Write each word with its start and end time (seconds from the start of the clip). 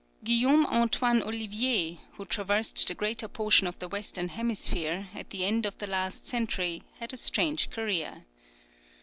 Guillaume 0.23 0.65
Antoine 0.65 1.21
Olivier, 1.21 1.99
who 2.13 2.25
traversed 2.25 2.87
the 2.87 2.95
greater 2.95 3.27
portion 3.27 3.67
of 3.67 3.77
the 3.77 3.87
Western 3.87 4.29
hemisphere, 4.29 5.09
at 5.13 5.29
the 5.29 5.45
end 5.45 5.63
of 5.63 5.77
the 5.77 5.85
last 5.85 6.27
century, 6.27 6.81
had 6.99 7.13
a 7.13 7.17
strange 7.17 7.69
career. 7.69 8.25